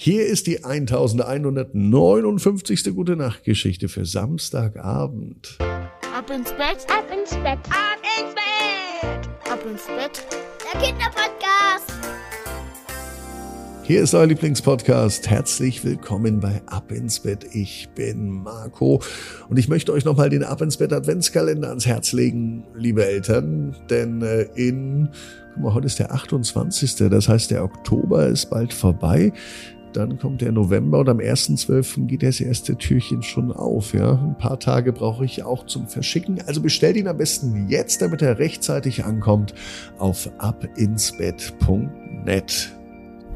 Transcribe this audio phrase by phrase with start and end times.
[0.00, 2.94] Hier ist die 1159.
[2.94, 5.58] Gute Nacht Geschichte für Samstagabend.
[5.58, 10.24] Ab ins Bett, ab ins Bett, ab ins Bett, ab ins Bett.
[10.62, 11.92] Der Kinderpodcast.
[13.82, 15.28] Hier ist euer Lieblingspodcast.
[15.28, 17.44] Herzlich willkommen bei Ab ins Bett.
[17.52, 19.02] Ich bin Marco
[19.48, 23.74] und ich möchte euch nochmal den Ab ins Bett Adventskalender ans Herz legen, liebe Eltern,
[23.90, 25.08] denn äh, in,
[25.54, 26.94] guck mal, heute ist der 28.
[27.10, 29.32] Das heißt, der Oktober ist bald vorbei.
[29.98, 32.06] Dann kommt der November und am 1.12.
[32.06, 33.94] geht das erste Türchen schon auf.
[33.94, 36.40] Ja, ein paar Tage brauche ich auch zum Verschicken.
[36.46, 39.54] Also bestellt ihn am besten jetzt, damit er rechtzeitig ankommt
[39.98, 42.72] auf abinsbett.net.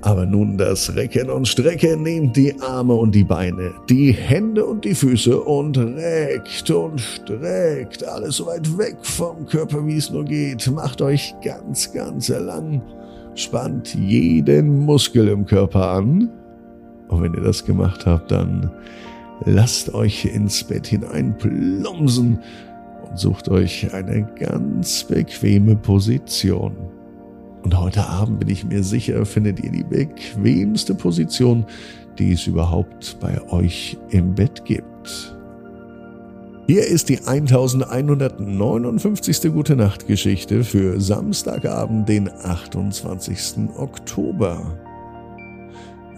[0.00, 4.84] Aber nun das Recken und Strecken, nehmt die Arme und die Beine, die Hände und
[4.84, 10.24] die Füße und reckt und streckt alles so weit weg vom Körper, wie es nur
[10.24, 10.68] geht.
[10.72, 12.82] Macht euch ganz, ganz lang.
[13.36, 16.32] Spannt jeden Muskel im Körper an
[17.08, 18.70] und wenn ihr das gemacht habt, dann
[19.44, 22.38] lasst euch ins Bett hinein plumsen
[23.08, 26.76] und sucht euch eine ganz bequeme Position.
[27.62, 31.66] Und heute Abend bin ich mir sicher, findet ihr die bequemste Position,
[32.18, 35.36] die es überhaupt bei euch im Bett gibt.
[36.66, 39.52] Hier ist die 1159.
[39.52, 43.70] Gute Nacht Geschichte für Samstagabend, den 28.
[43.76, 44.78] Oktober.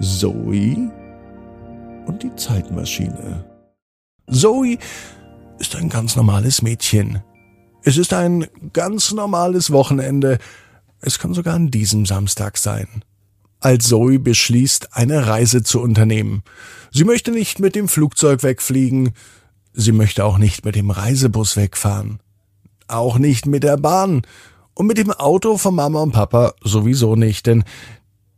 [0.01, 0.91] Zoe
[2.07, 3.45] und die Zeitmaschine.
[4.31, 4.79] Zoe
[5.59, 7.23] ist ein ganz normales Mädchen.
[7.83, 10.39] Es ist ein ganz normales Wochenende.
[11.03, 13.05] Es kann sogar an diesem Samstag sein.
[13.61, 16.45] Als Zoe beschließt, eine Reise zu unternehmen.
[16.91, 19.13] Sie möchte nicht mit dem Flugzeug wegfliegen.
[19.75, 22.21] Sie möchte auch nicht mit dem Reisebus wegfahren.
[22.89, 24.23] Auch nicht mit der Bahn.
[24.73, 27.65] Und mit dem Auto von Mama und Papa sowieso nicht, denn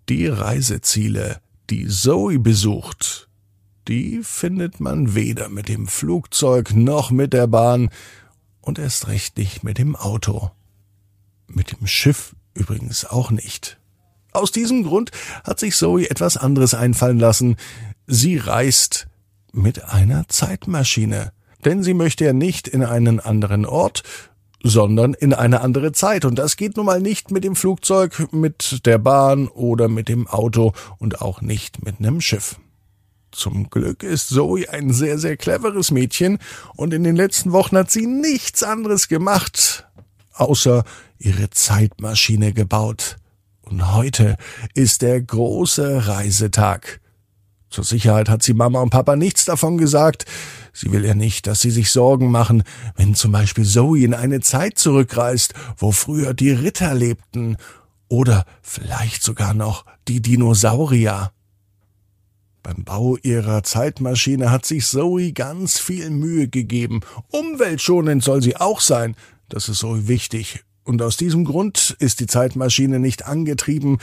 [0.09, 3.29] die Reiseziele die Zoe besucht,
[3.89, 7.91] die findet man weder mit dem Flugzeug noch mit der Bahn
[8.61, 10.51] und erst recht nicht mit dem Auto.
[11.47, 13.79] Mit dem Schiff übrigens auch nicht.
[14.33, 15.11] Aus diesem Grund
[15.45, 17.57] hat sich Zoe etwas anderes einfallen lassen.
[18.07, 19.09] Sie reist
[19.53, 21.33] mit einer Zeitmaschine.
[21.65, 24.03] Denn sie möchte ja nicht in einen anderen Ort,
[24.63, 26.25] sondern in eine andere Zeit.
[26.25, 30.27] Und das geht nun mal nicht mit dem Flugzeug, mit der Bahn oder mit dem
[30.27, 32.57] Auto und auch nicht mit einem Schiff.
[33.33, 36.39] Zum Glück ist Zoe ein sehr, sehr cleveres Mädchen
[36.77, 39.89] und in den letzten Wochen hat sie nichts anderes gemacht,
[40.35, 40.85] außer
[41.19, 43.17] ihre Zeitmaschine gebaut.
[43.63, 44.37] Und heute
[44.75, 47.01] ist der große Reisetag.
[47.73, 50.27] Zur Sicherheit hat sie Mama und Papa nichts davon gesagt.
[50.75, 52.65] Sie will ja nicht, dass sie sich Sorgen machen,
[52.97, 57.57] wenn zum Beispiel Zoe in eine Zeit zurückreist, wo früher die Ritter lebten
[58.09, 61.33] oder vielleicht sogar noch die Dinosaurier.
[62.63, 67.01] Beim Bau ihrer Zeitmaschine hat sich Zoe ganz viel Mühe gegeben.
[67.31, 69.17] Umweltschonend soll sie auch sein.
[69.49, 70.63] Das ist so wichtig.
[70.85, 73.99] Und aus diesem Grund ist die Zeitmaschine nicht angetrieben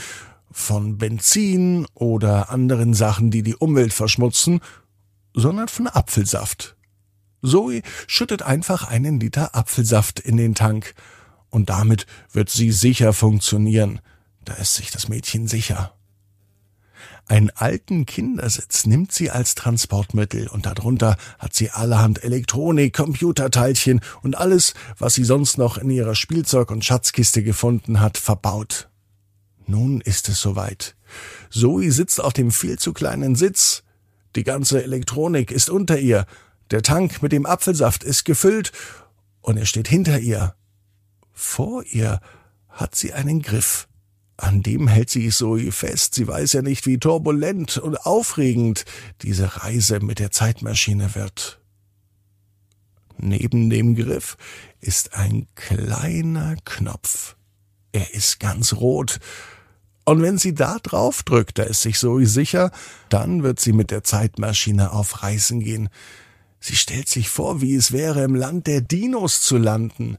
[0.52, 4.62] von Benzin oder anderen Sachen, die die Umwelt verschmutzen,
[5.34, 6.76] sondern von Apfelsaft.
[7.42, 10.94] Zoe schüttet einfach einen Liter Apfelsaft in den Tank,
[11.50, 14.02] und damit wird sie sicher funktionieren.
[14.46, 15.94] Da ist sich das Mädchen sicher.
[17.28, 24.36] Einen alten Kindersitz nimmt sie als Transportmittel und darunter hat sie allerhand Elektronik, Computerteilchen und
[24.36, 28.89] alles, was sie sonst noch in ihrer Spielzeug- und Schatzkiste gefunden hat, verbaut.
[29.70, 30.96] Nun ist es soweit.
[31.52, 33.84] Zoe sitzt auf dem viel zu kleinen Sitz.
[34.36, 36.26] Die ganze Elektronik ist unter ihr.
[36.72, 38.72] Der Tank mit dem Apfelsaft ist gefüllt
[39.42, 40.56] und er steht hinter ihr.
[41.34, 42.20] Vor ihr
[42.68, 43.88] hat sie einen Griff.
[44.38, 46.16] An dem hält sie Zoe fest.
[46.16, 48.86] Sie weiß ja nicht, wie turbulent und aufregend
[49.22, 51.62] diese Reise mit der Zeitmaschine wird.
[53.18, 54.36] Neben dem Griff
[54.80, 57.36] ist ein kleiner Knopf.
[57.92, 59.20] Er ist ganz rot
[60.10, 62.72] und wenn sie da drauf drückt, da ist sich Zoe sicher,
[63.10, 65.88] dann wird sie mit der Zeitmaschine auf Reisen gehen.
[66.60, 70.18] Sie stellt sich vor, wie es wäre, im Land der Dinos zu landen.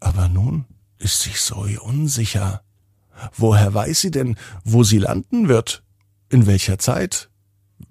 [0.00, 0.64] Aber nun
[0.98, 2.64] ist sich Zoe unsicher.
[3.36, 5.84] Woher weiß sie denn, wo sie landen wird?
[6.28, 7.30] In welcher Zeit?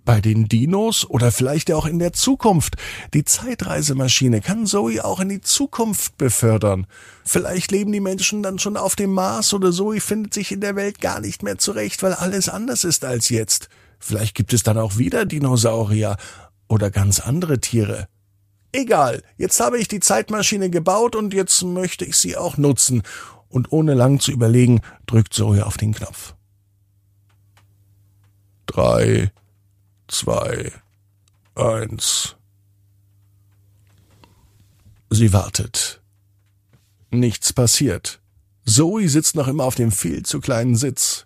[0.05, 2.75] Bei den Dinos oder vielleicht auch in der Zukunft.
[3.13, 6.87] Die Zeitreisemaschine kann Zoe auch in die Zukunft befördern.
[7.23, 10.75] Vielleicht leben die Menschen dann schon auf dem Mars oder Zoe findet sich in der
[10.75, 13.69] Welt gar nicht mehr zurecht, weil alles anders ist als jetzt.
[13.99, 16.17] Vielleicht gibt es dann auch wieder Dinosaurier
[16.67, 18.07] oder ganz andere Tiere.
[18.73, 23.03] Egal, jetzt habe ich die Zeitmaschine gebaut und jetzt möchte ich sie auch nutzen.
[23.47, 26.33] Und ohne lang zu überlegen, drückt Zoe auf den Knopf.
[28.65, 29.31] drei,
[30.13, 30.71] zwei,
[31.55, 32.35] eins.
[35.09, 36.01] Sie wartet.
[37.11, 38.21] Nichts passiert.
[38.65, 41.25] Zoe sitzt noch immer auf dem viel zu kleinen Sitz.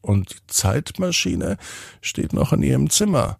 [0.00, 1.56] Und die Zeitmaschine
[2.00, 3.38] steht noch in ihrem Zimmer.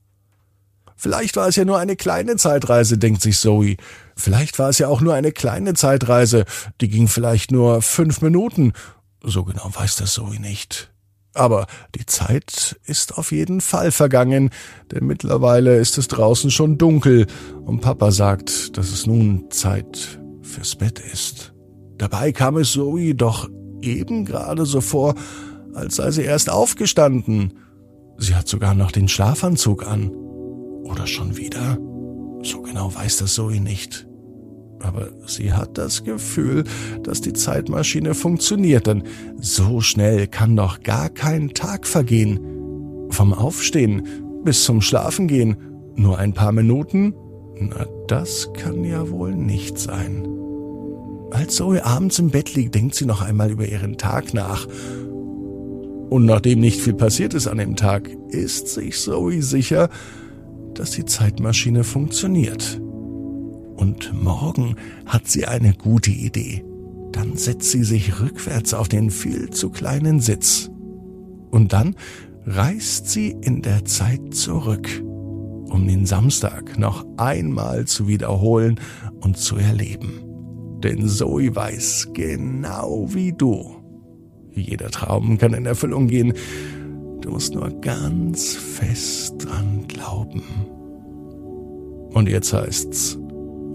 [0.97, 3.77] Vielleicht war es ja nur eine kleine Zeitreise, denkt sich Zoe.
[4.17, 6.45] Vielleicht war es ja auch nur eine kleine Zeitreise,
[6.81, 8.73] die ging vielleicht nur fünf Minuten.
[9.23, 10.92] So genau weiß das Zoe nicht.
[11.35, 14.51] Aber die Zeit ist auf jeden Fall vergangen,
[14.91, 17.27] denn mittlerweile ist es draußen schon dunkel
[17.65, 21.55] und Papa sagt, dass es nun Zeit fürs Bett ist.
[21.97, 23.49] Dabei kam es Zoe doch
[23.81, 25.15] eben gerade so vor,
[25.75, 27.55] als sei sie erst aufgestanden.
[28.19, 30.11] Sie hat sogar noch den Schlafanzug an.
[30.85, 31.79] Oder schon wieder?
[32.43, 34.07] So genau weiß das Zoe nicht.
[34.83, 36.65] Aber sie hat das Gefühl,
[37.03, 39.05] dass die Zeitmaschine funktioniert, denn
[39.41, 42.41] so schnell kann doch gar kein Tag vergehen.
[43.11, 44.07] Vom Aufstehen
[44.45, 45.57] bis zum Schlafengehen
[45.95, 47.15] nur ein paar Minuten?
[47.59, 50.27] Na, das kann ja wohl nicht sein.
[51.31, 54.67] Als Zoe abends im Bett liegt, denkt sie noch einmal über ihren Tag nach.
[56.11, 59.89] Und nachdem nicht viel passiert ist an dem Tag, ist sich Zoe sicher,
[60.75, 62.81] dass die Zeitmaschine funktioniert.
[63.77, 64.77] Und morgen
[65.07, 66.65] hat sie eine gute Idee.
[67.13, 70.71] Dann setzt sie sich rückwärts auf den viel zu kleinen Sitz.
[71.51, 71.95] Und dann
[72.45, 78.81] reist sie in der Zeit zurück, um den Samstag noch einmal zu wiederholen
[79.21, 80.23] und zu erleben.
[80.83, 83.77] Denn Zoe weiß genau wie du.
[84.55, 86.35] Jeder Traum kann in Erfüllung gehen.
[87.21, 90.43] Du musst nur ganz fest dran glauben.
[92.13, 93.19] Und jetzt heißt's,